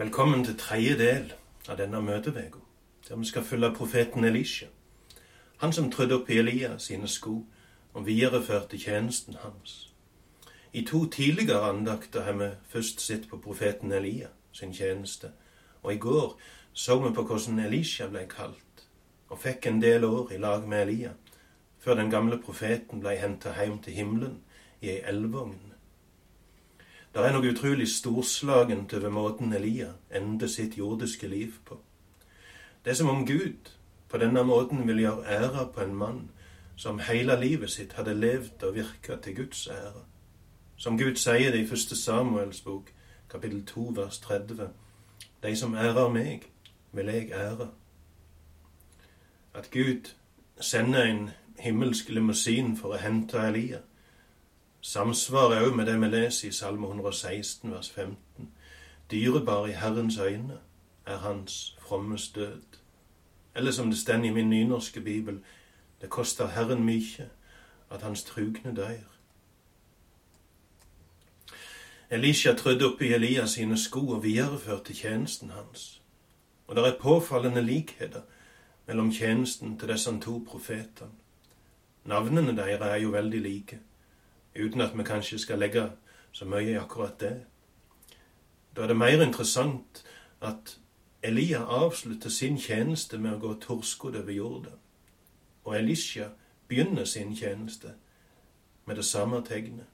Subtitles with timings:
[0.00, 1.32] Velkommen til tredje del
[1.68, 2.62] av denne møteveka,
[3.04, 4.66] der vi skal følge profeten Elisha.
[5.60, 7.34] Han som trødde opp i Elia sine sko
[7.92, 9.90] og videreførte tjenesten hans.
[10.72, 15.34] I to tidligere andakter har vi først sett på profeten Elia sin tjeneste,
[15.82, 16.38] og i går
[16.72, 18.86] så vi på hvordan Elisha ble kalt,
[19.28, 21.12] og fikk en del år i lag med Elia,
[21.78, 24.40] før den gamle profeten ble henta hjem til himmelen
[24.80, 25.69] i ei eldvogn
[27.14, 31.80] det er noe utrolig storslagent over måten Elia ender sitt jordiske liv på.
[32.84, 33.72] Det er som om Gud
[34.08, 36.20] på denne måten vil gjøre ære på en mann
[36.76, 40.04] som hele livet sitt hadde levd og virka til Guds ære.
[40.76, 42.92] Som Gud sier det i første Samuels bok,
[43.28, 44.68] kapittel 2, vers 30.
[45.42, 46.46] De som ærer meg,
[46.92, 47.68] vil jeg ære.
[49.54, 50.14] At Gud
[50.60, 53.82] sender en himmelsk limousin for å hente Elia,
[54.80, 58.50] samsvarer òg med det vi leser i Salme 116, vers 15.
[59.10, 60.58] Dyrebar i Herrens øyne
[61.06, 62.62] er hans frommes død.
[63.54, 65.40] Eller som det står i min nynorske bibel,
[66.00, 67.28] det koster Herren mykje
[67.90, 69.10] at hans trugne dør.
[72.10, 76.02] Elisha trødde opp i Elias sine sko og videreførte tjenesten hans.
[76.66, 78.20] Og det er påfallende likheter
[78.86, 81.10] mellom tjenesten til disse to profetene.
[82.04, 83.78] Navnene deres er jo veldig like
[84.54, 85.90] uten at vi kanskje skal legge
[86.32, 87.34] så mye i akkurat det.
[88.76, 90.04] Da er det mer interessant
[90.40, 90.78] at
[91.22, 94.72] Elia avslutter sin tjeneste med å gå torskodd over jorda,
[95.64, 96.30] og Elisha
[96.68, 97.94] begynner sin tjeneste
[98.86, 99.86] med det samme tegnet.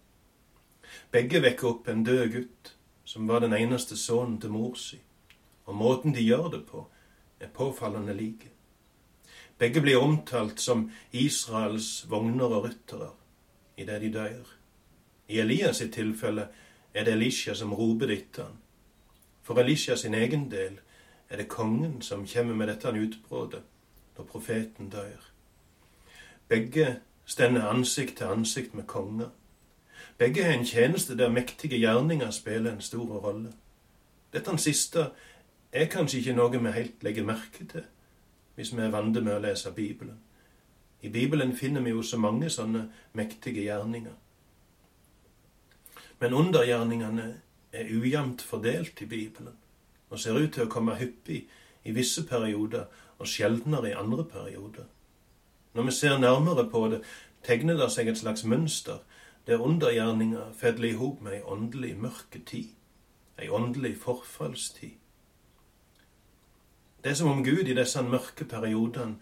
[1.11, 2.73] Begge vekker opp en død gutt,
[3.05, 5.01] som var den eneste sønnen til mor si,
[5.67, 6.87] og måten de gjør det på,
[7.41, 8.51] er påfallende like.
[9.59, 13.11] Begge blir omtalt som Israels vogner og ryttere
[13.77, 14.57] idet de dør.
[15.29, 16.49] I Elias sitt tilfelle
[16.95, 18.59] er det Elisha som roper etter han.
[19.43, 20.79] For Elisha sin egen del
[21.29, 23.63] er det kongen som kommer med dette utbruddet
[24.17, 25.31] når profeten dør.
[26.49, 29.29] Begge stender ansikt til ansikt med konger.
[30.19, 33.53] Begge har en tjeneste der mektige gjerninger spiller en stor rolle.
[34.33, 35.11] Dette siste
[35.73, 37.85] er kanskje ikke noe vi helt legger merke til
[38.57, 40.17] hvis vi er vant med å lese Bibelen.
[41.07, 44.15] I Bibelen finner vi jo så mange sånne mektige gjerninger.
[46.19, 47.27] Men undergjerningene
[47.71, 49.55] er ujevnt fordelt i Bibelen,
[50.11, 51.45] og ser ut til å komme hyppig
[51.87, 52.89] i visse perioder
[53.21, 54.89] og sjeldnere i andre perioder.
[55.77, 57.03] Når vi ser nærmere på det,
[57.47, 58.99] tegner det seg et slags mønster
[59.47, 62.73] der undergjerninga fedler i hop med ei åndelig mørketid,
[63.39, 64.97] ei åndelig forfallstid.
[67.05, 69.21] Det er som om Gud i disse mørke periodene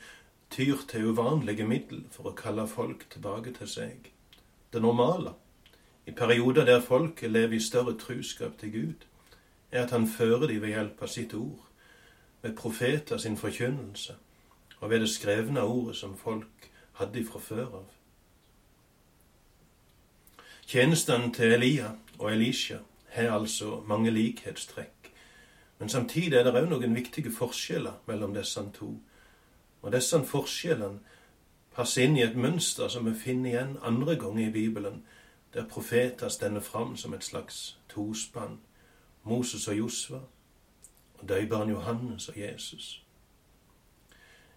[0.54, 4.10] tyr til uvanlige middel for å kalle folk tilbake til seg.
[4.72, 5.34] Det normale,
[6.06, 9.06] i perioder der folket lever i større truskap til Gud,
[9.70, 11.64] er at han fører dem ved hjelp av sitt ord,
[12.43, 14.14] ved profeter sin forkynnelse
[14.81, 16.69] og ved det skrevne ordet som folk
[17.00, 17.87] hadde fra før av.
[20.66, 22.78] Tjenestene til Elia og Elisha
[23.16, 25.10] har altså mange likhetstrekk,
[25.78, 28.93] men samtidig er det òg noen viktige forskjeller mellom disse to
[29.84, 31.00] og disse forskjellene
[31.77, 35.03] passer inn i et mønster som vi finner igjen andre ganger i Bibelen,
[35.55, 38.59] der profeter stender fram som et slags tospann.
[39.25, 40.21] Moses og Josva,
[41.19, 43.03] og døybarn Johannes og Jesus.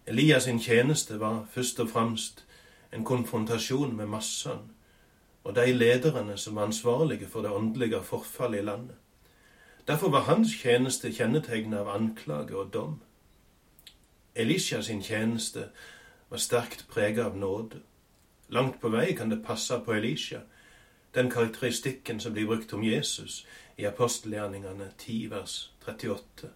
[0.06, 2.46] Elias sin tjeneste var først og fremst
[2.92, 4.72] en konfrontasjon med massene
[5.44, 8.96] og de lederne som var ansvarlige for det åndelige forfallet i landet.
[9.86, 12.98] Derfor var hans tjeneste kjennetegnet av anklage og dom.
[14.38, 15.68] Elisha sin tjeneste
[16.28, 17.80] var sterkt preget av nåde.
[18.48, 20.40] Langt på vei kan det passe på Elisha,
[21.14, 26.52] den karakteristikken som blir brukt om Jesus i apostelgjerningene 10 vers 38.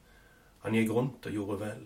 [0.62, 1.82] Han gikk rundt og gjorde vel.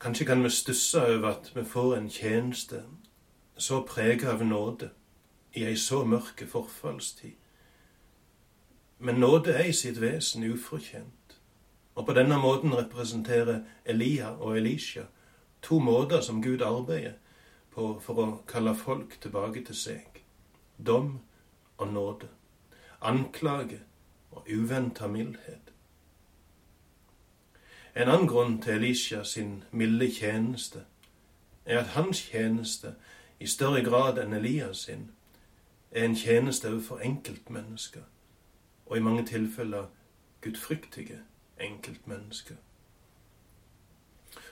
[0.00, 2.82] Kanskje kan vi stusse over at vi får en tjeneste
[3.56, 4.90] så preget av nåde
[5.52, 7.36] i ei så mørke forfallstid.
[8.98, 11.19] Men nåde er i sitt vesen ufortjent.
[12.00, 15.02] Og på denne måten representerer Elia og Elisha
[15.62, 17.12] to måter som Gud arbeider
[17.70, 20.22] på for å kalle folk tilbake til seg.
[20.86, 21.18] Dom
[21.76, 22.30] og nåde.
[23.04, 23.82] Anklage
[24.30, 25.74] og uventa mildhet.
[27.94, 30.86] En annen grunn til Elisha sin milde tjeneste
[31.66, 32.94] er at hans tjeneste
[33.40, 35.10] i større grad enn Elias sin
[35.90, 38.08] er en tjeneste overfor enkeltmennesker,
[38.86, 39.92] og i mange tilfeller
[40.40, 41.26] gudfryktige
[41.60, 42.56] enkeltmenneske.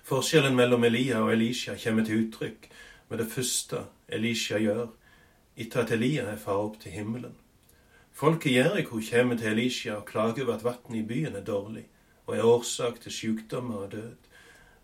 [0.08, 2.70] Forskjellen mellom Elia og Elisha kommer til uttrykk
[3.08, 4.86] med det første Elisha gjør
[5.56, 7.34] etter at Elia er far opp til himmelen.
[8.12, 11.86] Folk i Jeriko kommer til Elisha og klager over at vannet i byen er dårlig
[12.26, 14.16] og er årsak til sykdommer og død,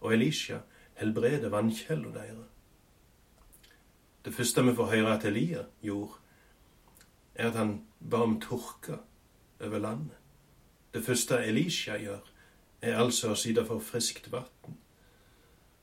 [0.00, 0.58] og Elisha
[0.94, 2.50] helbreder vannkjelda deres.
[4.24, 6.20] Det første vi får høre at Elia gjorde,
[7.34, 8.98] er at han ba om tørke
[9.60, 10.23] over landet.
[10.94, 12.20] Det første Elisha gjør,
[12.82, 14.76] er altså å sitte for friskt vann.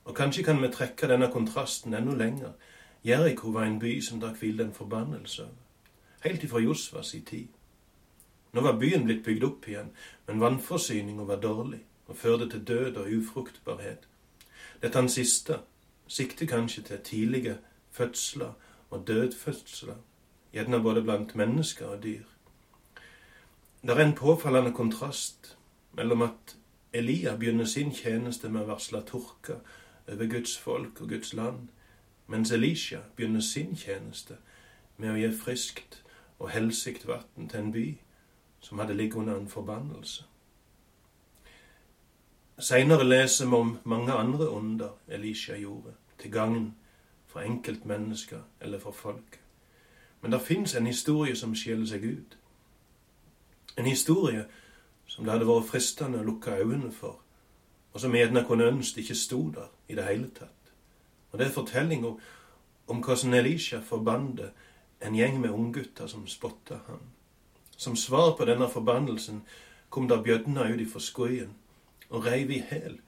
[0.04, 2.54] Og kanskje kan vi trekke denne kontrasten enda lenger.
[3.04, 5.92] Jeriko var en by som drakk hvilte en forbannelse over,
[6.24, 7.48] helt ifra Josvas i tid.
[8.52, 9.92] Nå var byen blitt bygd opp igjen,
[10.26, 14.08] men vannforsyninga var dårlig og førte til død og ufruktbarhet.
[14.82, 15.60] Dette han siste
[16.08, 17.58] sikter kanskje til tidlige
[17.90, 18.56] fødsler
[18.90, 20.00] og dødfødsler,
[20.52, 22.31] gjerne både blant mennesker og dyr.
[23.82, 25.58] Det er en påfallende kontrast
[25.92, 26.56] mellom at
[26.92, 29.56] Elia begynner sin tjeneste med å varsle tørke
[30.06, 31.64] over Guds folk og Guds land,
[32.30, 34.36] mens Elisha begynner sin tjeneste
[34.96, 35.96] med å gi friskt
[36.38, 37.86] og helsikt vann til en by
[38.62, 40.28] som hadde ligget under en forbannelse.
[42.58, 46.68] Seinere leser vi om mange andre under Elisha gjorde, til gagn
[47.26, 49.40] for enkeltmennesker eller for folk.
[50.20, 52.38] Men det fins en historie som skiller seg ut.
[53.76, 54.44] En historie
[55.06, 57.18] som det hadde vært fristende å lukke øynene for,
[57.92, 60.72] og som gjerne kunne ønske ikke sto der i det hele tatt.
[61.32, 62.12] Og det er fortellinga
[62.92, 64.52] om hvordan Elisha forbandet
[65.02, 67.00] en gjeng med unggutter som spotta han.
[67.76, 69.42] Som svar på denne forbannelsen
[69.90, 71.56] kom der bjødner ut ifra skogen
[72.08, 73.00] og reiv i hæl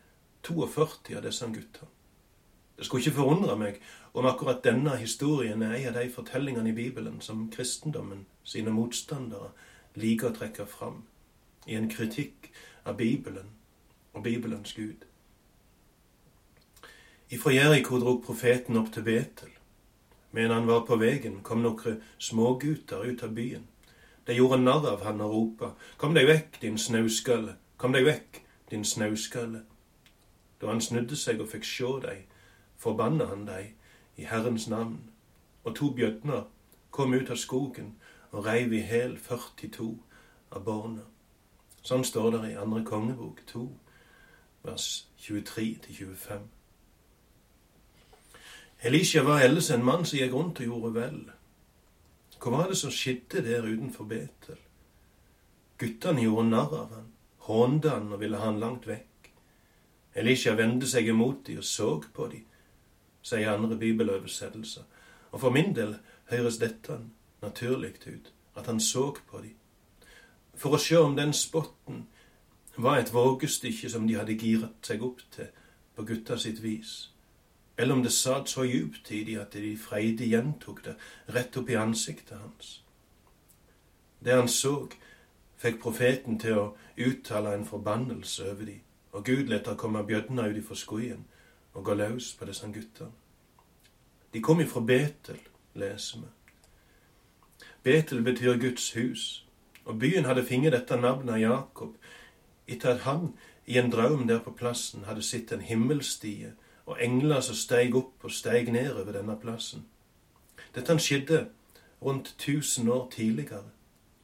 [0.44, 1.86] 42 av disse gutta.
[2.76, 3.78] Det skulle ikke forundre meg
[4.14, 9.52] om akkurat denne historien er en av de fortellingene i Bibelen som kristendommen sine motstandere
[9.94, 11.02] liker å trekke fram
[11.66, 12.50] i en kritikk
[12.84, 13.50] av Bibelen
[14.12, 15.04] og Bibelens Gud.
[17.30, 19.50] Ifra Jeriko drog profeten opp til Betel.
[20.34, 23.68] Men han var på veien, kom noen smågutter ut av byen.
[24.26, 28.40] De gjorde narr av han og ropa, Kom deg vekk, din snauskalle, kom deg vekk,
[28.70, 29.62] din snauskalle.
[30.60, 32.24] Da han snudde seg og fikk sjå dei,
[32.76, 33.74] forbanna han dei
[34.16, 34.98] i Herrens navn.
[35.64, 36.48] Og to bjødner
[36.90, 37.94] kom ut av skogen
[38.34, 39.92] og reiv i hæl 42
[40.50, 41.06] av barna.
[41.86, 43.62] Sånn står det i andre kongebok 2,
[44.64, 44.88] vers
[45.22, 46.44] 23-25.
[48.84, 51.20] Elisha var ellers en mann som gikk rundt og gjorde vel.
[52.40, 54.58] Hva var det som skjedde der utenfor Betel?
[55.80, 57.06] Guttene gjorde narr av han,
[57.46, 59.30] hånte han og ville ha han langt vekk.
[60.20, 62.42] Elisha vendte seg imot de og så på de,
[63.24, 64.84] sier andre bibeloversettelser.
[65.32, 65.96] Og for min del
[66.30, 66.98] høres dette
[67.44, 69.54] naturlig ut, at han så på dem,
[70.54, 72.04] For å se om den spotten
[72.76, 75.50] var et vågestykke som de hadde giret seg opp til
[75.96, 77.14] på gutta sitt vis
[77.76, 80.94] eller om det satt så djupt i de at de freidig gjentok det
[81.34, 82.82] rett opp i ansiktet hans.
[84.18, 84.88] Det han så,
[85.58, 86.66] fikk profeten til å
[87.00, 88.80] uttale en forbannelse over dem,
[89.12, 91.24] og Gud lot det komme bjødna ut ifra skogen
[91.74, 93.10] og gå løs på disse guttene.
[94.32, 95.38] De kom ifra Betel,
[95.74, 96.30] leser vi.
[97.84, 99.46] Betel betyr Guds hus,
[99.84, 101.96] og byen hadde finget dette navnet av Jakob
[102.66, 103.34] etter at han
[103.66, 106.54] i en drøm der på plassen hadde sett en himmelstie
[106.86, 109.84] og engler som steig opp og steig ned over denne plassen.
[110.74, 111.46] Dette skjedde
[112.02, 113.64] rundt 1000 år tidligere,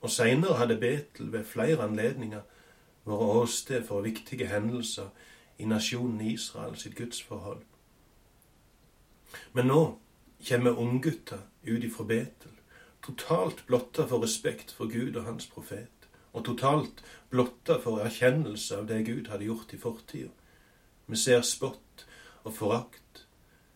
[0.01, 2.41] og seinere hadde Betel ved flere anledninger
[3.05, 5.13] vært åsted for viktige hendelser
[5.59, 7.61] i nasjonen Israel sitt gudsforhold.
[9.53, 9.83] Men nå
[10.49, 12.57] kommer unggutta ut ifra Betel,
[13.03, 18.87] totalt blotta for respekt for Gud og hans profet, og totalt blotta for erkjennelse av
[18.89, 20.31] det Gud hadde gjort i fortida.
[21.07, 22.07] Vi ser spott
[22.45, 23.27] og forakt.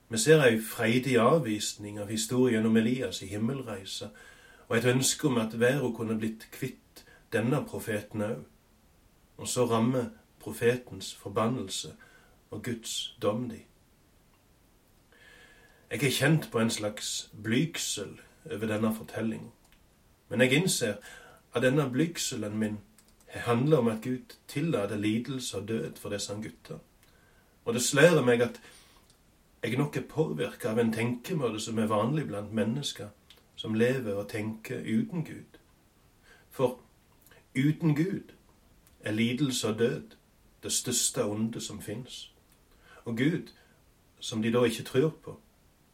[0.09, 4.11] Vi ser ei freidig avvisning av historien om Elias i himmelreisa,
[4.69, 8.45] og et ønske om at verden kunne blitt kvitt denne profeten òg.
[9.37, 11.95] Og så rammer profetens forbannelse
[12.51, 13.65] og Guds dom de.
[15.91, 18.21] Jeg er kjent på en slags blygsel
[18.51, 19.51] over denne fortellinga,
[20.29, 20.95] men jeg innser
[21.55, 22.79] at denne blygselen min
[23.27, 26.79] handler om at Gud tillater lidelse og død for disse guttene.
[27.65, 28.61] Og det slår meg at
[29.63, 33.09] jeg nok er påvirka av en tenkemåte som er vanlig blant mennesker
[33.57, 35.59] som lever og tenker uten Gud.
[36.51, 36.79] For
[37.57, 38.35] uten Gud
[39.01, 40.17] er lidelse og død
[40.63, 42.33] det største onde som fins.
[43.05, 43.49] Og Gud,
[44.21, 45.41] som de da ikke tror på,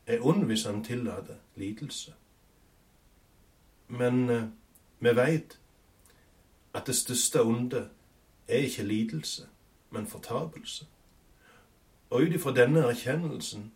[0.06, 2.14] er ond hvis han tillater lidelse.
[3.90, 4.44] Men eh,
[5.00, 5.58] vi veit
[6.74, 7.88] at det største onde
[8.48, 9.46] er ikke lidelse,
[9.90, 10.86] men fortapelse.
[12.10, 13.72] Og ut ifra denne erkjennelsen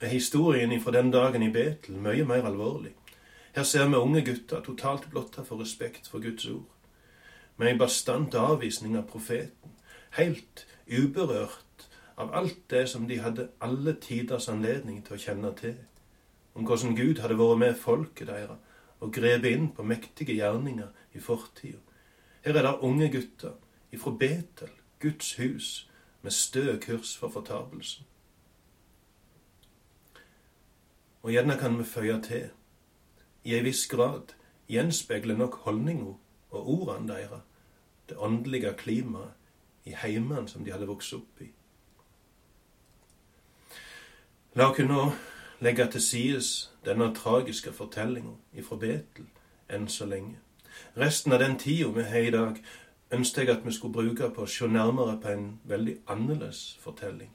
[0.00, 2.92] er historien ifra den dagen i Betel mye mer alvorlig.
[3.54, 6.68] Her ser vi unge gutter totalt blotta for respekt for Guds ord,
[7.56, 9.72] med en bastant avvisning av profeten,
[10.18, 15.76] helt uberørt av alt det som de hadde alle tiders anledning til å kjenne til,
[16.54, 18.63] om hvordan Gud hadde vært med folket deres
[19.04, 21.80] og grepet inn på mektige gjerninger i fortida.
[22.44, 23.58] Her er det unge gutter
[23.92, 25.90] ifra Betel, Guds hus,
[26.22, 28.06] med stø kurs for fortapelsen.
[31.22, 32.48] Og gjerne kan vi føye til,
[33.44, 34.32] i ei viss grad
[34.68, 36.14] gjenspeiler nok holdninga
[36.50, 37.44] og ordene deres
[38.08, 39.32] det åndelige klimaet
[39.84, 41.48] i heimene som de hadde vokst opp i.
[44.54, 45.06] La oss nå
[45.64, 49.28] legge til sides denne tragiske fortellinga ifra Betel
[49.72, 50.36] enn så lenge.
[50.96, 52.58] Resten av den tida vi har i dag,
[53.10, 57.30] ønsket jeg at vi skulle bruke på å se nærmere på en veldig annerledes fortelling.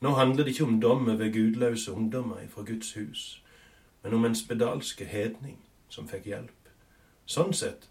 [0.00, 3.42] Nå handler det ikke om dom over gudløse ungdommer fra Guds hus,
[4.02, 5.58] men om en spedalske hedning
[5.88, 6.72] som fikk hjelp.
[7.26, 7.88] Sånn sett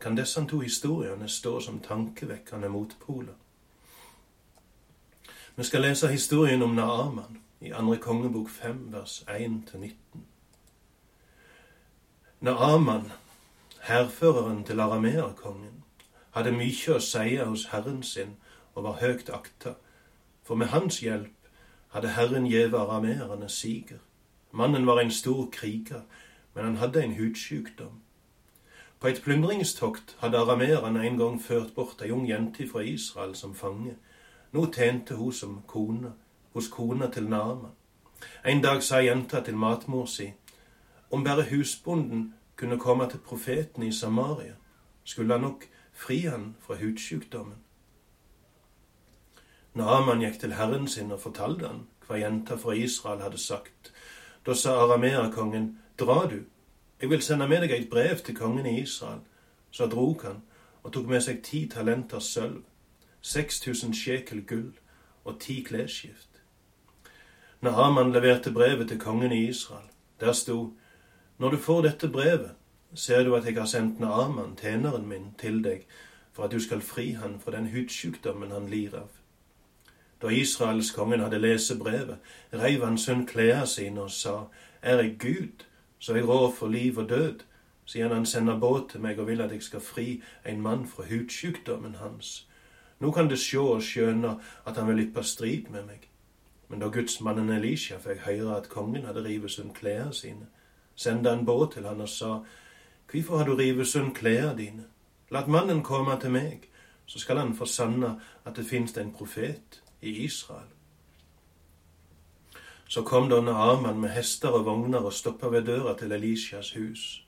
[0.00, 3.34] kan disse to historiene stå som tankevekkende motpoler.
[5.56, 10.18] Vi skal lese historien om Naaman i andre kongebok 5, vers 1-19.
[12.40, 13.12] Når Aman,
[13.82, 15.84] hærføreren til arameerkongen,
[16.32, 18.38] hadde mykje å seie hos herren sin
[18.74, 19.74] og var høgt akta,
[20.42, 21.50] for med hans hjelp
[21.92, 23.98] hadde Herren gjeve arameerne siger.
[24.52, 26.00] Mannen var en stor kriger,
[26.54, 28.00] men han hadde en hudsjukdom.
[29.00, 33.54] På et plyndringstokt hadde arameerne en gang ført bort ei ung jente fra Israel som
[33.54, 33.96] fange.
[34.52, 36.12] Nå tjente hun som kone
[36.52, 37.76] hos kona til Naaman.
[38.46, 40.32] En dag sa jenta til matmor si,
[41.10, 44.54] om bare husbonden kunne komme til profeten i Samaria,
[45.04, 47.56] skulle han nok fri han fra hudsykdommen.
[49.74, 53.92] Naaman gikk til herren sin og fortalte han hva jenta fra Israel hadde sagt.
[54.46, 56.40] Da sa arameerkongen, dra du,
[57.00, 59.20] jeg vil sende med deg et brev til kongen i Israel.
[59.70, 60.42] Så drog han
[60.82, 62.64] og tok med seg ti talenter sølv,
[63.22, 64.72] 6000 sjekel gull
[65.24, 66.29] og ti klesskift.
[67.60, 69.84] Når Haman leverte brevet til kongen i Israel,
[70.20, 70.72] der sto
[71.38, 72.50] Når du får dette brevet,
[72.94, 75.86] ser du at jeg har sendt Naaman, tjeneren min, til deg,
[76.32, 79.08] for at du skal fri han fra den hudsykdommen han lir av.
[80.22, 82.16] Da Israels kongen hadde lest brevet,
[82.52, 84.44] reiv han sønn klærne sine og sa,
[84.82, 85.64] Er jeg Gud,
[85.98, 87.40] så jeg rår for liv og død,
[87.84, 91.02] siden han sender båt til meg og vil at jeg skal fri en mann fra
[91.02, 92.46] hudsykdommen hans.
[93.00, 96.09] Nå kan det sjå og skjønne at han vil yppe strid med meg.
[96.70, 100.46] Men da gudsmannen Elisha fikk høre at kongen hadde revet sund klærne sine,
[100.94, 102.40] sendte han båt til han og sa,
[103.10, 104.84] Hvorfor har du revet sund klærne dine?
[105.30, 106.68] La mannen komme til meg,
[107.06, 110.70] så skal han få sanne at det finnes en profet i Israel.
[112.88, 117.24] Så kom da Arman med hester og vogner og stoppa ved døra til Elishas hus.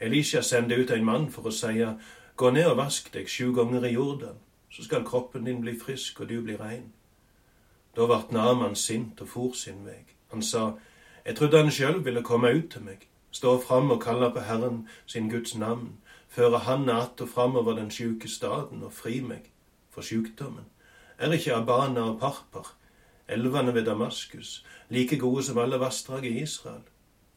[0.00, 1.86] Elisha sendte ut en mann for å si,
[2.36, 4.38] Gå ned og vask deg sju ganger i Jordan,
[4.70, 6.92] så skal kroppen din bli frisk og du bli rein.
[7.96, 10.04] Da vart Naman sint og for sin vei.
[10.30, 10.72] Han sa,
[11.26, 14.88] Jeg trodde han sjøl ville komme ut til meg, stå fram og kalle på Herren
[15.06, 15.98] sin Guds navn,
[16.28, 19.50] føre Han att og framover den sjuke staden og fri meg
[19.90, 20.64] for sjukdommen.
[21.18, 22.74] Er ikke Abana og Parpar,
[23.28, 26.82] elvene ved Damaskus, like gode som alle vassdrag i Israel?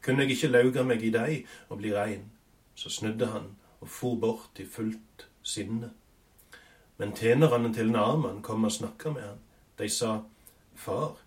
[0.04, 2.32] Kunne jeg ikke lauge meg i dei og bli rein?
[2.76, 5.92] Så snudde han og for bort i fullt sinne.
[6.98, 9.40] Men tjenerne til Naaman kom og snakka med han.
[9.80, 10.20] De sa,
[10.78, 11.18] Far,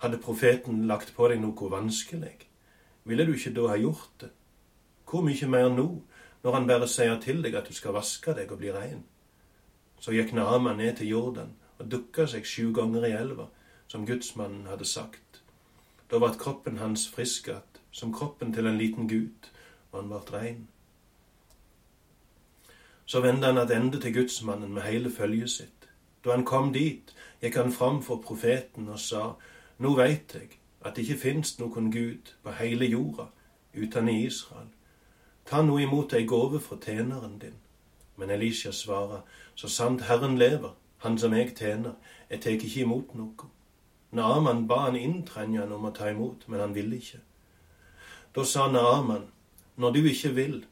[0.00, 2.36] hadde profeten lagt på deg noe vanskelig,
[3.04, 4.30] ville du ikke da ha gjort det?
[5.08, 5.88] Hvor mye mer nå,
[6.44, 9.02] når han bare sier til deg at du skal vaske deg og bli rein?
[10.00, 13.48] Så gikk Naaman ned til Jordan og dukka seg sju ganger i elva,
[13.88, 15.40] som gudsmannen hadde sagt.
[16.10, 19.50] Da ble kroppen hans frisk att, som kroppen til en liten gutt,
[19.90, 20.68] og han ble rein.
[23.06, 25.79] Så vendte han attende til gudsmannen med hele følget sitt.
[26.24, 29.34] Da han kom dit, gikk han fram for profeten og sa,
[29.80, 33.30] Nå veit jeg at det ikke fins noen Gud på hele jorda
[33.74, 34.68] uten i Israel.
[35.46, 37.56] Ta nå imot ei gåve fra tjeneren din.
[38.16, 39.22] Men Elisha svarer,
[39.54, 41.92] Så sant Herren lever, han som jeg tjener,
[42.30, 43.48] jeg tek ikke imot noe.
[44.12, 47.20] Naaman ba han inntrengende om å ta imot, men han ville ikke.
[48.34, 49.26] Da sa Naaman,
[49.76, 50.64] når du ikke vil,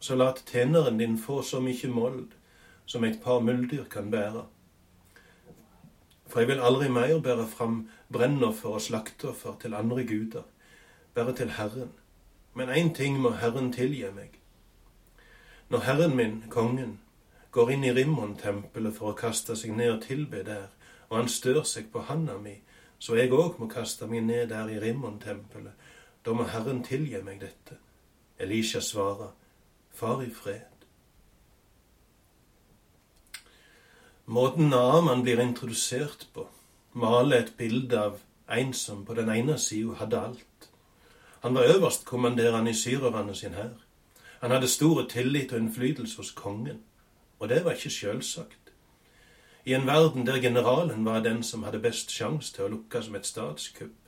[0.00, 2.34] så lat tjeneren din få så mye mold
[2.86, 4.44] som et par muldyr kan bære.
[6.32, 10.42] For jeg vil aldri mer bære fram brennoffer og slakteoffer til andre guder,
[11.14, 11.90] bare til Herren.
[12.54, 14.38] Men én ting må Herren tilgi meg.
[15.68, 17.00] Når Herren min, kongen,
[17.50, 20.70] går inn i Rimmon-tempelet for å kaste seg ned og tilbe der,
[21.10, 22.54] og han stør seg på handa mi,
[22.98, 25.76] så jeg òg må kaste meg ned der i Rimmon-tempelet,
[26.24, 27.76] Da må Herren tilgi meg dette.
[28.38, 29.32] Elisha svarer,
[29.90, 30.71] Far i fred.
[34.26, 36.46] Måten Naaman blir introdusert på,
[36.94, 40.68] maler et bilde av en som på den ene sida hadde alt.
[41.42, 43.74] Han var øverstkommanderende i syrerne sin hær.
[44.40, 46.78] Han hadde stor tillit og innflytelse hos kongen,
[47.38, 48.70] og det var ikke sjølsagt.
[49.64, 53.20] I en verden der generalen var den som hadde best sjanse til å lukkes med
[53.20, 53.98] et statskupp,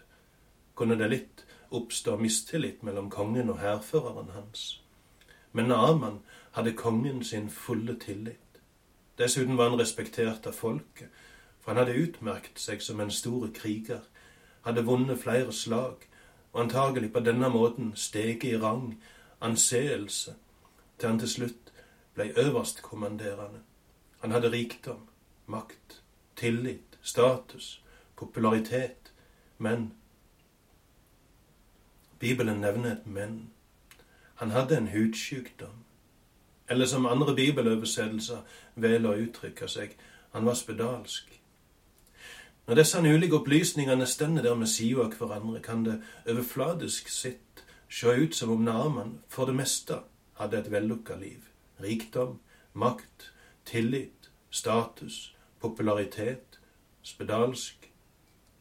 [0.75, 1.45] kunne det litt
[1.75, 4.81] oppstå mistillit mellom kongen og hærføreren hans.
[5.53, 8.44] Men Naaman hadde kongen sin fulle tillit.
[9.19, 11.09] Dessuten var han respektert av folket,
[11.61, 14.03] for han hadde utmerket seg som en stor kriger,
[14.65, 16.09] hadde vunnet flere slag,
[16.53, 18.97] og antagelig på denne måten steget i rang,
[19.41, 20.35] anseelse,
[20.99, 21.73] til han til slutt
[22.15, 23.61] blei øverstkommanderende.
[24.21, 25.09] Han hadde rikdom,
[25.47, 26.03] makt,
[26.37, 27.83] tillit, status,
[28.17, 29.13] popularitet,
[29.59, 29.93] men
[32.19, 33.51] Bibelen nevner et men.
[34.35, 35.84] Han hadde en hudsykdom.
[36.69, 38.41] Eller som andre bibeloversettelser
[38.75, 39.97] velger å uttrykke seg,
[40.33, 41.29] han var spedalsk.
[42.67, 48.09] Når disse ulike opplysningene stender der med sida av hverandre, kan det overfladisk sett se
[48.09, 50.01] ut som om Naaman for det meste
[50.41, 51.45] hadde et vellukka liv.
[51.81, 52.39] Rikdom,
[52.73, 53.33] makt,
[53.65, 56.61] tillit, status, popularitet,
[57.03, 57.91] spedalsk.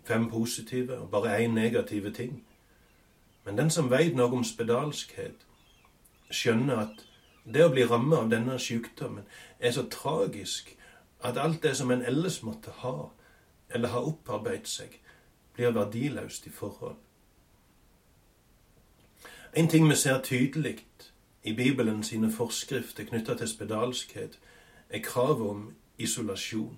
[0.03, 2.43] Fem positive og bare én negative ting.
[3.45, 5.47] Men den som veit noe om spedalskhet,
[6.31, 7.05] skjønner at
[7.43, 9.25] det å bli rammet av denne sykdommen
[9.59, 10.75] er så tragisk
[11.23, 13.09] at alt det som en ellers måtte ha,
[13.69, 14.99] eller har opparbeidet seg,
[15.53, 16.97] blir verdiløst i forhold.
[19.53, 20.85] En ting vi ser tydelig
[21.43, 24.39] i Bibelen sine forskrifter knytta til spedalskhet,
[24.89, 26.77] er kravet om isolasjon.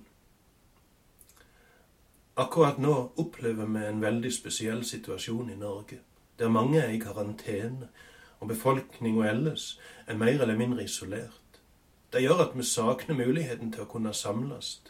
[2.37, 5.99] Akkurat nå opplever vi en veldig spesiell situasjon i Norge,
[6.39, 7.87] der mange er i karantene,
[8.39, 11.61] og befolkninga ellers er mer eller mindre isolert.
[12.13, 14.81] Det gjør at vi savner muligheten til å kunne samles,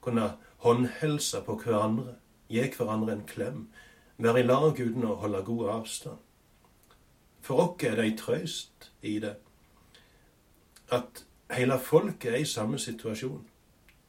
[0.00, 0.32] kunne
[0.64, 2.16] håndhelse på hverandre,
[2.48, 3.68] gi hverandre en klem,
[4.18, 6.18] være i lag uten å holde god avstand.
[7.40, 9.36] For oss er det ei trøyst i det
[10.90, 13.46] at hele folket er i samme situasjon.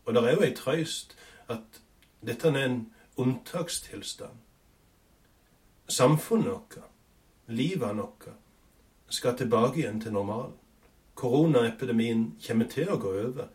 [0.05, 1.15] Og det er jo ei trøyst
[1.49, 1.81] at
[2.25, 2.79] dette er en
[3.21, 4.35] unntakstilstand.
[5.87, 6.77] Samfunnet vårt,
[7.47, 8.27] livet vårt,
[9.11, 10.53] skal tilbake igjen til normalen.
[11.15, 13.51] Koronaepidemien kommer til å gå over.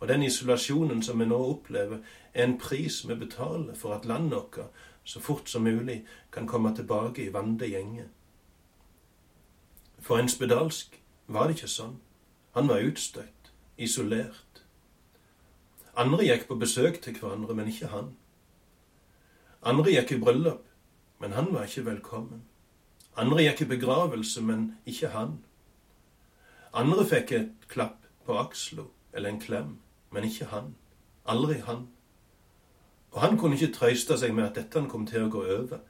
[0.00, 2.02] Og den isolasjonen som vi nå opplever,
[2.34, 6.74] er en pris vi betaler for at landet vårt så fort som mulig kan komme
[6.76, 8.10] tilbake i vante gjenger.
[9.98, 11.96] For en spedalsk var det ikke sånn.
[12.54, 14.62] Han var utstøtt, isolert.
[15.96, 18.12] Andre gikk på besøk til hverandre, men ikke han.
[19.62, 20.68] Andre gikk i bryllup,
[21.18, 22.44] men han var ikke velkommen.
[23.18, 25.38] Andre gikk i begravelse, men ikke han.
[26.72, 29.78] Andre fikk et klapp på aksla eller en klem,
[30.14, 30.76] men ikke han.
[31.26, 31.88] Aldri han.
[33.10, 35.80] Og han kunne ikke trøyste seg med at dette kom til å gå over.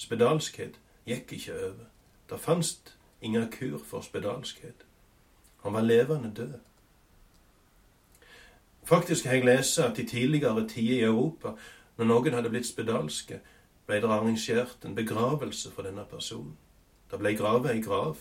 [0.00, 1.90] Spedalskhet gikk ikke over.
[2.30, 4.86] Det fantes ingen kur for spedalskhet.
[5.66, 6.54] Han var levende død.
[8.88, 11.52] Faktisk har jeg lest at i tidligere tider i Europa,
[11.96, 13.42] når noen hadde blitt spedalske,
[13.86, 16.56] ble det arrangert en begravelse for denne personen.
[17.10, 18.16] Det ble gravet ei grav,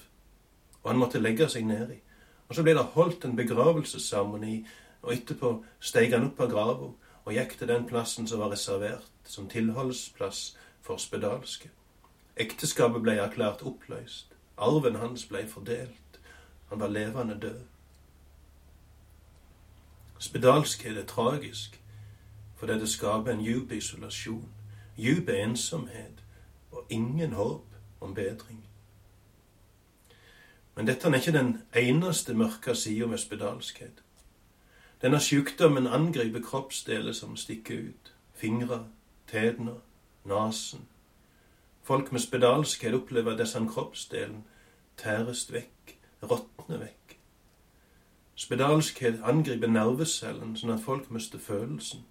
[0.84, 2.00] og han måtte legge seg nedi.
[2.48, 4.62] Og så ble det holdt en begravelsesseremoni,
[5.02, 6.92] og etterpå steig han opp av grava
[7.28, 11.70] og gikk til den plassen som var reservert som tilholdsplass for spedalske.
[12.40, 14.32] Ekteskapet ble erklært oppløst.
[14.58, 16.20] Arven hans ble fordelt.
[16.70, 17.66] Han var levende død.
[20.20, 21.82] Spedalskhet er tragisk
[22.58, 24.50] fordi det skaper en djup isolasjon,
[24.98, 26.24] djup ensomhet
[26.72, 28.67] og ingen håp om bedring.
[30.78, 34.04] Men dette er ikke den eneste mørke sida med spedalskhet.
[35.02, 38.14] Denne sykdommen angriper kroppsdeler som stikker ut.
[38.34, 38.86] Fingre,
[39.28, 39.72] tærne,
[40.24, 40.86] nesen.
[41.84, 44.44] Folk med spedalskhet opplever at disse kroppsdelene
[44.98, 47.18] tæres vekk, råtner vekk.
[48.36, 52.04] Spedalskhet angriper nervecellen, sånn at folk mister følelsen.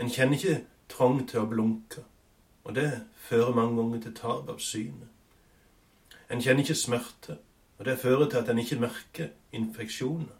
[0.00, 2.06] En kjenner ikke trang til å blunke,
[2.64, 5.12] og det fører mange ganger til tap av synet.
[6.32, 7.36] En kjenner ikke smerte,
[7.78, 10.34] og Det fører til at en ikke merker infeksjoner.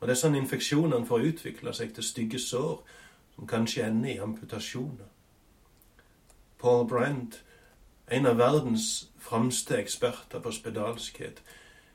[0.00, 2.84] Og disse infeksjonene får utvikle seg til stygge sår,
[3.34, 5.10] som kanskje ender i amputasjoner.
[6.58, 7.44] Paul Brandt,
[8.10, 11.42] en av verdens fremste eksperter på spedalskhet,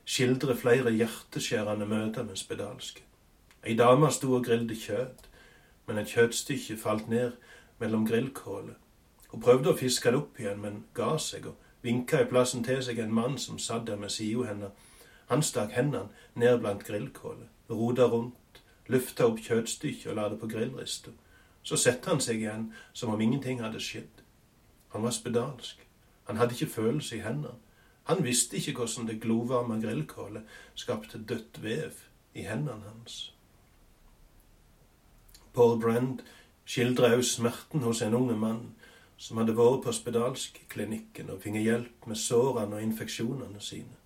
[0.04, 3.02] skildrer flere hjerteskjærende møter med spedalske.
[3.62, 5.26] Ei dame sto og grilte kjøtt,
[5.86, 7.32] men et kjøttstykke falt ned
[7.78, 8.76] mellom grillkålet.
[9.30, 12.82] Hun prøvde å fiske det opp igjen, men ga seg og vinka i plassen til
[12.84, 14.72] seg en mann som satt der med sida hennes.
[15.30, 20.48] Han stakk hendene ned blant grillkålet, rota rundt, løfta opp kjøttstykket og la det på
[20.50, 21.12] grillrista.
[21.62, 24.24] Så satte han seg igjen som om ingenting hadde skjedd.
[24.90, 25.86] Han var spedalsk.
[26.26, 27.58] Han hadde ikke følelse i hendene.
[28.10, 30.42] Han visste ikke hvordan det glovarme grillkålet
[30.74, 32.00] skapte dødt vev
[32.34, 33.34] i hendene hans.
[35.54, 36.24] Paul Brand
[36.64, 38.62] skildrer også smerten hos en unge mann
[39.20, 43.98] som hadde vært på spedalskklinikken og fikk hjelp med sårene og infeksjonene sine.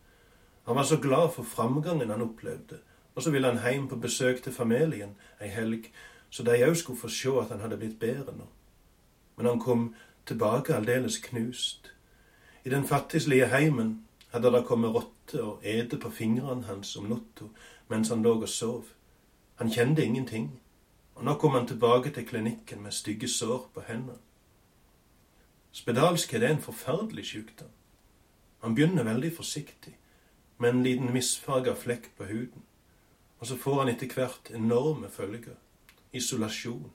[0.66, 2.80] Han var så glad for framgangen han opplevde,
[3.14, 5.86] og så ville han hjem på besøk til familien ei helg,
[6.30, 8.48] så de òg skulle få se at han hadde blitt bedre nå.
[9.36, 9.94] Men han kom
[10.26, 11.92] tilbake aldeles knust.
[12.64, 14.00] I den fattigslige heimen
[14.32, 17.46] hadde det kommet rotter og ete på fingrene hans om natta
[17.88, 18.84] mens han lå og sov.
[19.62, 20.50] Han kjente ingenting,
[21.14, 24.23] og nå kom han tilbake til klinikken med stygge sår på hendene.
[25.74, 27.70] Spedalskhet er en forferdelig sykdom.
[28.62, 29.96] Han begynner veldig forsiktig,
[30.58, 32.62] med en liten misfarga flekk på huden,
[33.38, 35.56] og så får han etter hvert enorme følger.
[36.12, 36.92] Isolasjon,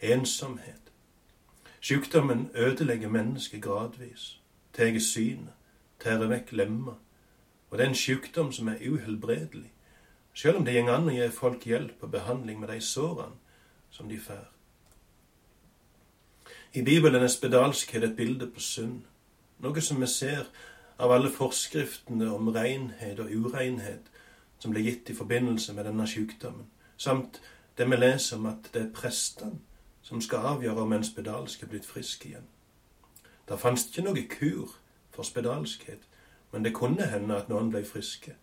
[0.00, 0.92] ensomhet.
[1.80, 4.40] Sykdommen ødelegger mennesket gradvis,
[4.72, 5.56] tar synet,
[6.00, 7.00] tærer vekk lemmer,
[7.70, 9.72] og det er en sykdom som er uhelbredelig,
[10.34, 13.40] selv om det går an å gi folk hjelp og behandling med de sårene
[13.90, 14.59] som de får.
[16.72, 19.00] I Bibelen er spedalskhet et bilde på synd,
[19.58, 20.44] noe som vi ser
[21.02, 24.06] av alle forskriftene om renhet og urenhet
[24.62, 27.40] som ble gitt i forbindelse med denne sykdommen, samt
[27.74, 29.58] det vi leser om at det er prestene
[30.06, 32.46] som skal avgjøre om en spedalsk er blitt frisk igjen.
[33.50, 34.78] Det fantes ikke noe kur
[35.10, 36.06] for spedalskhet,
[36.52, 38.38] men det kunne hende at noen ble friske.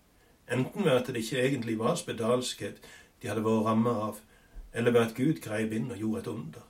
[0.52, 2.84] Enten ved at det ikke egentlig var spedalskhet
[3.22, 4.24] de hadde vært rammet av,
[4.74, 6.67] eller ved at Gud greip inn og gjorde et under.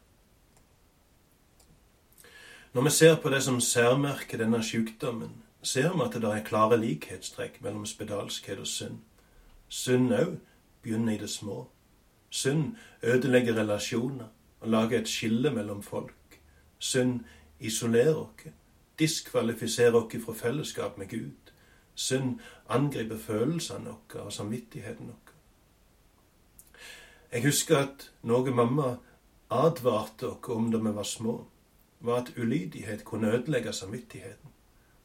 [2.78, 5.32] Når vi ser på det som særmerker denne sykdommen,
[5.66, 9.00] ser vi at det er klare likhetstrekk mellom spedalskhet og synd.
[9.68, 10.36] Synd òg
[10.84, 11.56] begynner i det små.
[12.30, 16.38] Synd ødelegger relasjoner og lager et skille mellom folk.
[16.78, 17.26] Synd
[17.60, 18.46] isolerer oss,
[19.00, 21.52] diskvalifiserer oss fra fellesskap med Gud.
[21.96, 25.36] Synd angriper følelsene våre og samvittigheten vår.
[27.34, 28.98] Jeg husker at noe mamma
[29.50, 31.40] advarte oss om da vi var små,
[32.00, 34.50] var at ulydighet kunne ødelegge samvittigheten.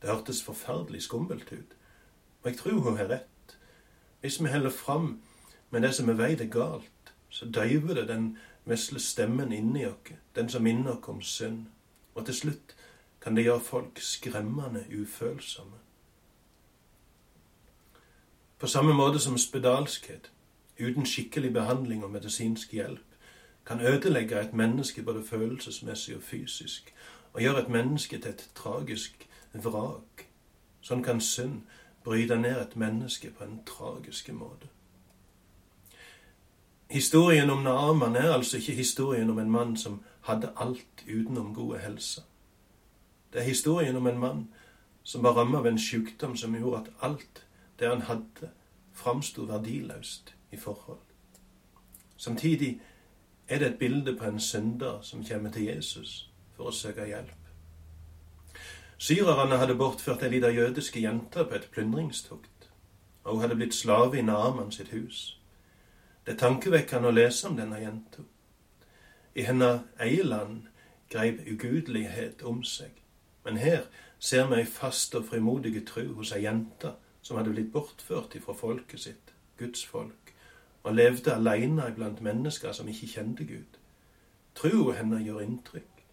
[0.02, 1.76] Det hørtes forferdelig skummelt ut,
[2.42, 3.58] og jeg tror hun har rett.
[4.20, 5.22] Hvis vi holder fram
[5.70, 10.12] med det som vi vet er galt, så døyver det den vesle stemmen inni oss,
[10.34, 11.66] den som minner oss om synd,
[12.14, 12.76] og til slutt
[13.20, 15.78] kan det gjøre folk skremmende ufølsomme.
[18.58, 20.30] På samme måte som spedalskhet
[20.80, 23.11] uten skikkelig behandling og medisinsk hjelp,
[23.64, 26.94] kan ødelegge et menneske både følelsesmessig og fysisk,
[27.32, 30.26] og gjøre et menneske til et tragisk vrak.
[30.82, 31.62] Sånn kan synd
[32.04, 34.68] bryte ned et menneske på en tragisk måte.
[36.90, 41.78] Historien om Naaman er altså ikke historien om en mann som hadde alt utenom gode
[41.78, 42.22] helse.
[43.32, 44.48] Det er historien om en mann
[45.02, 47.44] som var rammet av en sykdom som gjorde at alt
[47.78, 48.50] det han hadde,
[48.92, 51.00] framsto verdiløst i forhold.
[52.16, 52.80] Samtidig
[53.52, 57.50] er det et bilde på en synder som kommer til Jesus for å søke hjelp.
[58.96, 62.70] Syrerne hadde bortført ei lita jødiske jente på et plyndringstokt,
[63.24, 65.36] og hun hadde blitt slave i Naaman sitt hus.
[66.24, 68.24] Det er tankevekkende å lese om denne jenta.
[69.34, 70.70] I hennes eget land
[71.12, 73.02] greip ugudelighet om seg,
[73.44, 73.84] men her
[74.18, 78.56] ser vi ei fast og frimodig tru hos ei jente som hadde blitt bortført ifra
[78.56, 80.21] folket sitt, Guds folk
[80.82, 83.78] og levde aleine iblant mennesker som ikke kjente Gud.
[84.54, 86.04] Troa hennes gjør inntrykk.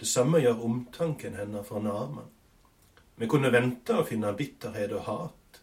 [0.00, 2.30] Det samme gjør omtanken hennes for Naman.
[3.16, 5.60] Vi kunne vente å finne bitterhet og hat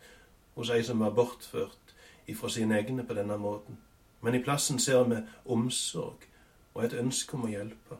[0.55, 1.93] hos ei som var bortført
[2.27, 3.77] ifra sine egne på denne måten,
[4.21, 6.25] men i plassen ser vi omsorg
[6.73, 7.99] og et ønske om å hjelpe.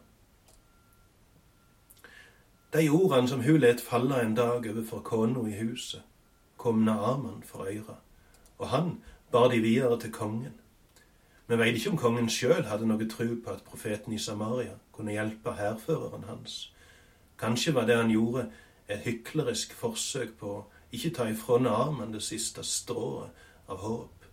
[2.76, 6.02] De ordene som hun let falle en dag overfor kona i huset,
[6.58, 7.96] kom Naaman for øyra,
[8.58, 8.98] og han
[9.36, 10.54] bar de videre til kongen.
[11.48, 15.12] Vi veit ikke om kongen sjøl hadde noe tro på at profeten i Samaria kunne
[15.12, 16.72] hjelpe hærføreren hans.
[17.38, 18.46] Kanskje var det han gjorde,
[18.88, 20.62] et hyklerisk forsøk på å
[20.96, 24.28] ikke ta ifra armen det siste strået av håp.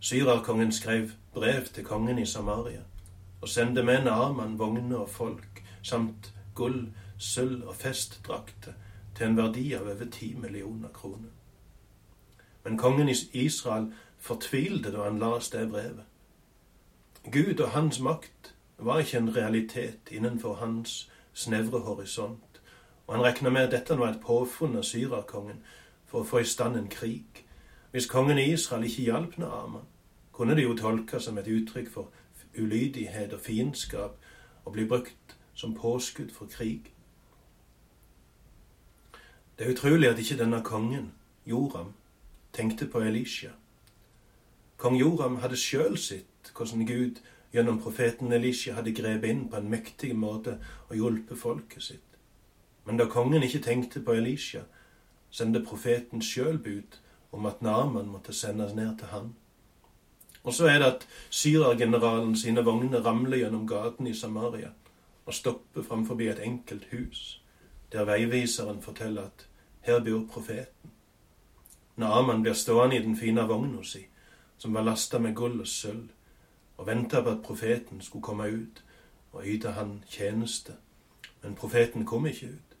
[0.00, 2.82] Syrerkongen skrev brev til kongen i Samaria
[3.40, 8.76] og sendte med Naaman vogner og folk samt gull, sølv og festdrakter
[9.16, 11.32] til en verdi av over ti millioner kroner.
[12.64, 16.04] Men kongen i Israel fortvilte da han leste det brevet.
[17.32, 22.60] Gud og hans makt var ikke en realitet innenfor hans snevre horisont,
[23.06, 25.62] og han regna med at dette var et påfunn av syrakongen
[26.06, 27.44] for å få i stand en krig.
[27.92, 29.88] Hvis kongen i Israel ikke hjalp Naaman,
[30.32, 32.10] kunne det jo tolkes som et uttrykk for
[32.58, 34.16] ulydighet og fiendskap
[34.64, 36.90] og bli brukt som påskudd for krig.
[39.58, 41.12] Det er utrolig at ikke denne kongen,
[41.46, 41.92] Joram,
[42.54, 43.50] tenkte på Elisha.
[44.76, 47.20] Kong Joram hadde sjøl sett hvordan Gud
[47.54, 52.18] gjennom profeten Elisha hadde grepet inn på en mektig måte og hjulpet folket sitt.
[52.84, 54.64] Men da kongen ikke tenkte på Elisha,
[55.30, 56.98] sendte profeten sjøl bud
[57.34, 59.32] om at Naman måtte sendes ned til han.
[60.44, 64.74] Og så er det at syrergeneralen sine vogner ramler gjennom gaten i Samaria
[65.24, 67.40] og stopper framfor et enkelt hus,
[67.92, 69.48] der veiviseren forteller at
[69.80, 70.90] her bor profeten.
[71.96, 74.06] Naaman blir stående i den fine vogna si,
[74.58, 76.08] som var lasta med gull og sølv,
[76.76, 78.82] og venta på at profeten skulle komme ut
[79.32, 80.72] og yte han tjeneste.
[81.42, 82.76] Men profeten kom ikke ut.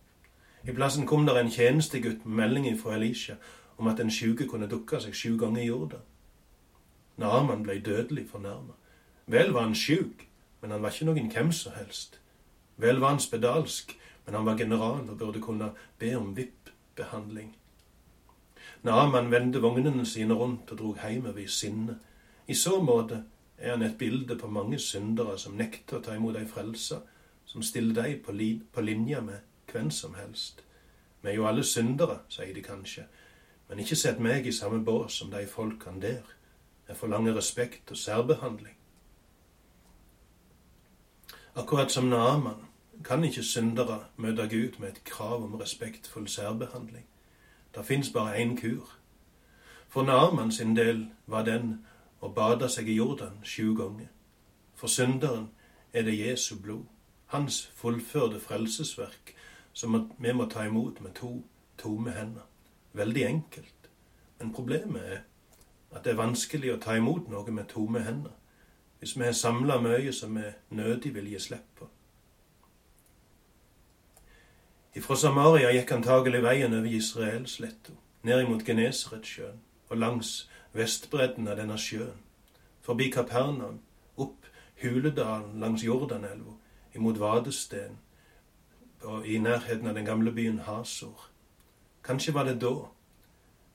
[0.64, 3.34] I plassen kom der en tjenestegutt med melding fra Elisha
[3.76, 6.00] om at den sjuke kunne dukke seg sju ganger i jorda.
[7.16, 8.74] Naaman ble dødelig fornærma.
[9.26, 10.26] Vel var han sjuk,
[10.60, 12.20] men han var ikke noen hvem som helst.
[12.76, 13.94] Vel var han spedalsk,
[14.26, 17.54] men han var general og burde kunne be om VIP-behandling.
[18.84, 21.98] Naaman vendte vognene sine rundt og drog hjemover i sinne.
[22.48, 23.22] I så måte
[23.58, 26.98] er han et bilde på mange syndere som nekter å ta imot ei frelse,
[27.46, 29.40] som stiller deg på, li på linje med
[29.72, 30.60] hvem som helst.
[31.22, 33.06] Vi er jo alle syndere, sier de kanskje,
[33.68, 36.28] men ikke sett meg i samme bås som de folkene der.
[36.88, 38.76] Jeg forlanger respekt og særbehandling.
[41.56, 42.66] Akkurat som Naaman
[43.04, 47.06] kan ikke syndere møte Gud med et krav om respektfull særbehandling.
[47.74, 48.88] Det fins bare én kur.
[49.88, 51.86] For Naaman sin del var den
[52.20, 54.08] å bade seg i Jordan sju ganger.
[54.74, 55.48] For synderen
[55.92, 56.86] er det Jesu blod,
[57.26, 59.34] hans fullførte frelsesverk,
[59.72, 61.44] som vi må ta imot med to
[61.78, 62.46] tomme hender.
[62.92, 63.90] Veldig enkelt.
[64.38, 65.20] Men problemet er
[65.94, 68.34] at det er vanskelig å ta imot noe med tomme hender
[68.98, 71.88] hvis vi har samla mye som vi nødig vil gi slipp på.
[74.94, 79.56] Ifra Samaria gikk antagelig veien over Israelsletta, ned imot Genesaretsjøen
[79.90, 80.28] og langs
[80.70, 82.20] vestbredden av denne sjøen,
[82.86, 83.80] forbi Kapernaum,
[84.14, 84.46] opp
[84.78, 86.54] Huledalen langs Jordanelva,
[86.94, 87.98] imot Vadesten
[89.02, 91.26] og i nærheten av den gamle byen Hasor.
[92.06, 92.86] Kanskje var det da,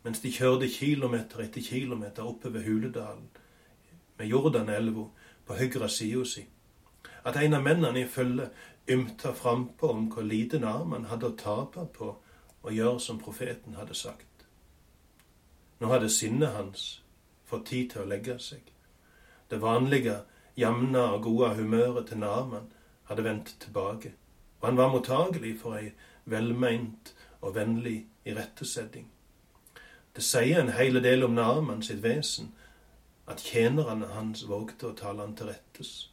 [0.08, 3.28] mens de kjørte kilometer etter kilometer oppover Huledalen,
[4.16, 5.10] med Jordanelva
[5.44, 6.48] på høyre sida si,
[7.24, 8.52] at en av mennene i følget
[8.90, 12.16] ymta frampå om hvor lite nærm han hadde å tape på
[12.62, 14.26] å gjøre som profeten hadde sagt.
[15.80, 17.04] Nå hadde sinnet hans
[17.48, 18.62] fått tid til å legge seg.
[19.50, 20.22] Det vanlige,
[20.60, 22.68] jevne og gode humøret til Naman
[23.10, 24.12] hadde vendt tilbake,
[24.60, 25.94] og han var mottagelig for ei
[26.30, 29.08] velmeint og vennlig irettesetting.
[30.16, 32.52] Det sier en hel del om Naman sitt vesen
[33.30, 36.10] at tjenerne hans vågte å tale han til rettes.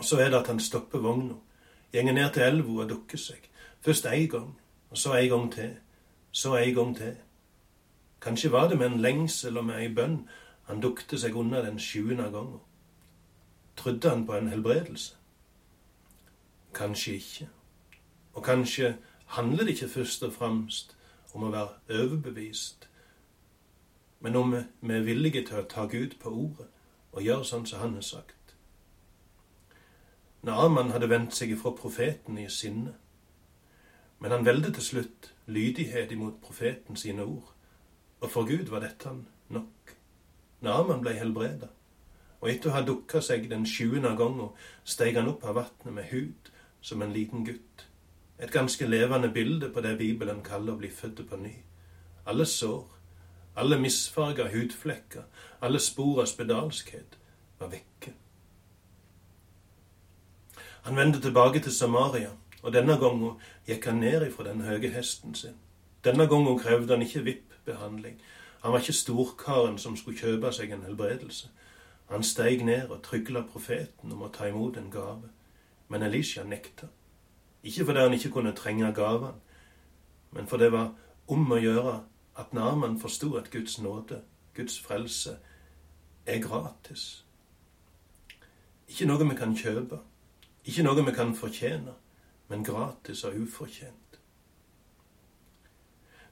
[0.00, 1.34] Så er det at han stopper vogna,
[1.92, 3.48] gjenger ned til elva og dukker seg.
[3.80, 4.54] Først ei gang,
[4.90, 5.76] og så ei gang til,
[6.32, 7.16] så ei gang til.
[8.20, 10.28] Kanskje var det med en lengsel og med ei bønn
[10.68, 12.60] han dukte seg unna den sjuende gangen.
[13.76, 15.14] Trodde han på en helbredelse?
[16.74, 17.48] Kanskje ikke.
[18.32, 20.96] Og kanskje handler det ikke først og fremst
[21.34, 22.90] om å være overbevist
[24.20, 26.68] men om vi er villige til å ta Gud på ordet
[27.12, 28.36] og gjøre sånn som han har sagt.
[30.42, 32.94] Naaman hadde vendt seg ifra profeten i sinne,
[34.20, 37.50] men han veldet til slutt lydighet imot profeten sine ord,
[38.20, 39.92] og for Gud var dette han nok.
[40.64, 41.68] Naaman ble helbreda,
[42.40, 46.08] og etter å ha dukka seg den sjuende gangen steg han opp av vatnet med
[46.12, 46.48] hud
[46.80, 47.84] som en liten gutt.
[48.40, 51.52] Et ganske levende bilde på det Bibelen kaller å bli født på ny.
[52.24, 52.86] Alle sår,
[53.60, 55.28] alle misfarga hudflekker,
[55.60, 57.18] alle spor av spedalskhet,
[57.60, 58.16] var vekke.
[60.82, 62.30] Han vendte tilbake til Samaria,
[62.62, 65.56] og denne gangen gikk han ned ifra den høye hesten sin.
[66.04, 68.20] Denne gangen krevde han ikke VIP-behandling.
[68.62, 71.48] Han var ikke storkaren som skulle kjøpe seg en helbredelse.
[72.10, 75.30] Han steig ned og trygla profeten om å ta imot en gave.
[75.88, 76.88] Men Elisha nekta.
[77.62, 79.36] Ikke fordi han ikke kunne trenge gaven,
[80.32, 80.92] men for det var
[81.28, 82.00] om å gjøre
[82.40, 84.22] at Naman forsto at Guds nåde,
[84.54, 85.36] Guds frelse,
[86.26, 87.24] er gratis.
[88.88, 89.98] Ikke noe vi kan kjøpe,
[90.70, 91.96] ikke noe vi kan fortjene,
[92.48, 94.20] men gratis og ufortjent.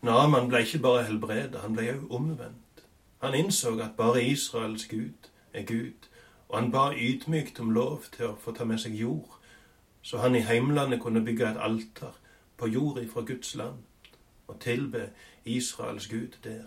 [0.06, 2.84] Naman ble ikke bare helbredet, han ble òg omvendt.
[3.18, 6.06] Han innså at bare Israels Gud er Gud,
[6.48, 9.34] og han ba ydmykt om lov til å få ta med seg jord,
[10.02, 12.14] så han i heimlandet kunne bygge et alter
[12.56, 13.82] på jord fra Guds land
[14.46, 15.10] og tilbe
[15.44, 16.64] Israels Gud der.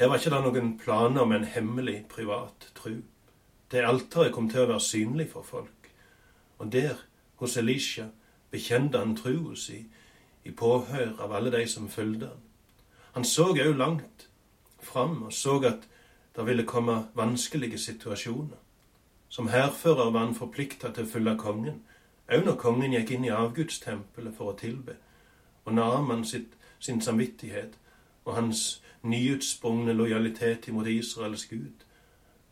[0.00, 3.02] Her var ikke det noen planer om en hemmelig, privat tru.
[3.70, 5.83] Det alteret kom til å være synlig for folk,
[6.58, 6.94] og der,
[7.36, 8.06] hos Elisha,
[8.50, 9.84] bekjente han trua si
[10.44, 12.42] i påhør av alle de som fulgte han.
[13.14, 14.28] Han så òg langt
[14.82, 15.88] fram og så at
[16.36, 18.58] det ville komme vanskelige situasjoner.
[19.28, 21.80] Som hærfører var han forplikta til å følge kongen,
[22.28, 24.96] òg når kongen gikk inn i avgudstempelet for å tilbe,
[25.64, 27.78] og Naaman sitt, sin samvittighet
[28.24, 31.83] og hans nyutsprungne lojalitet imot Israels Gud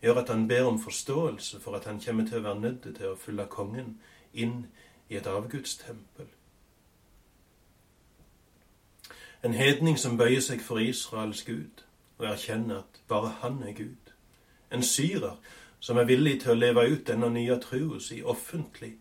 [0.02, 3.08] gjør at han ber om forståelse for at han kommer til å være nødt til
[3.08, 3.98] å følge kongen
[4.32, 4.66] inn
[5.08, 6.26] i et avgudstempel.
[9.42, 11.82] En hedning som bøyer seg for Israels Gud
[12.18, 14.12] og erkjenner at bare han er Gud.
[14.70, 15.38] En syrer
[15.80, 18.92] som er villig til å leve ut denne nye trua si offentlig,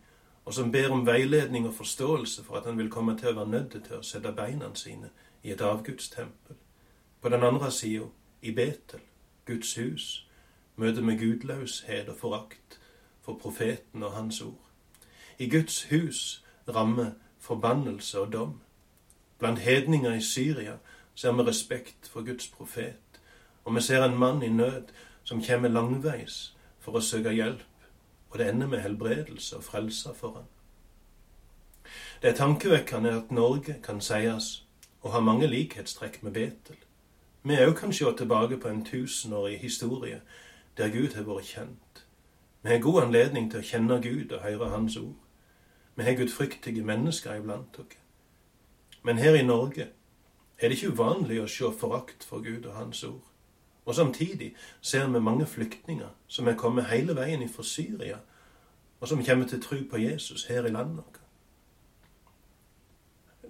[0.44, 3.52] og som ber om veiledning og forståelse for at han vil komme til å være
[3.54, 5.12] nødt til å sette beina sine
[5.42, 6.58] i et avgudstempel.
[7.20, 8.08] På den andre sida,
[8.42, 9.00] i Betel,
[9.46, 10.26] Guds hus,
[10.76, 12.78] møter med gudløshet og forakt
[13.20, 14.60] for profeten og hans ord.
[15.38, 18.60] I Guds hus rammer forbannelse og dom.
[19.38, 20.76] Blant hedninger i Syria
[21.14, 23.20] ser vi respekt for Guds profet,
[23.64, 24.82] og vi ser en mann i nød
[25.24, 27.62] som kommer langveis for å søke hjelp,
[28.30, 30.48] og det ender med helbredelse og frelse for han.
[32.22, 34.62] Det er tankevekkende at Norge kan sies
[35.02, 36.78] å ha mange likhetstrekk med Betel.
[37.42, 40.20] Vi òg kan se tilbake på en tusenårig historie
[40.76, 42.04] der Gud har vært kjent.
[42.62, 45.18] Vi har god anledning til å kjenne Gud og høre Hans ord.
[45.96, 47.98] Vi har gudfryktige mennesker iblant oss.
[49.02, 49.88] Men her i Norge
[50.58, 53.24] er det ikke uvanlig å se forakt for Gud og Hans ord.
[53.84, 58.20] Og samtidig ser vi mange flyktninger som er kommet hele veien fra Syria,
[59.00, 61.18] og som kommer til tro på Jesus her i landet vårt.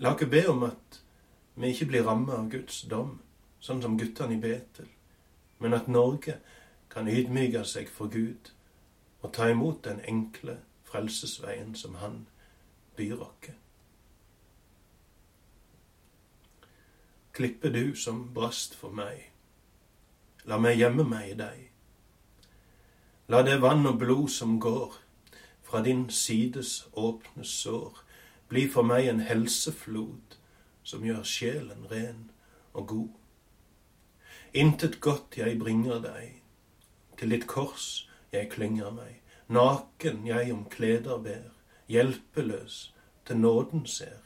[0.01, 1.03] La oss be om at
[1.55, 3.21] vi ikke blir rammet av Guds dom
[3.61, 4.89] sånn som guttene i Betel,
[5.61, 6.39] men at Norge
[6.93, 8.53] kan ydmyke seg for Gud
[9.23, 12.27] og ta imot den enkle frelsesveien som Han
[12.97, 13.53] byr oss.
[17.33, 19.31] Klippe du som brast for meg,
[20.45, 21.63] la meg gjemme meg i deg.
[23.33, 24.99] La det vann og blod som går
[25.63, 28.03] fra din sides åpne sår,
[28.49, 30.37] bli for meg en helseflod
[30.85, 32.27] som gjør sjelen ren
[32.75, 33.11] og god.
[34.53, 36.42] Intet godt jeg bringer deg,
[37.23, 39.21] til ditt kors jeg klynger meg.
[39.47, 41.53] Naken jeg om kleder ber,
[41.87, 42.95] hjelpeløs
[43.27, 44.19] til nåden ser.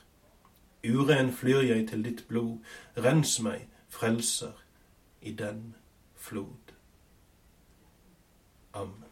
[0.87, 2.62] Uren flyr jeg til ditt blod,
[2.96, 4.54] rens meg, frelser,
[5.20, 5.74] i den
[6.14, 6.72] flod.
[8.72, 9.06] Amen.